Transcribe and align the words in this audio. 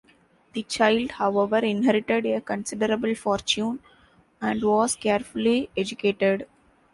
The 0.53 0.63
child, 0.63 1.11
however, 1.11 1.57
inherited 1.59 2.25
a 2.25 2.41
considerable 2.41 3.13
fortune, 3.13 3.81
and 4.41 4.63
was 4.63 4.95
carefully 4.95 5.69
educated. 5.77 6.47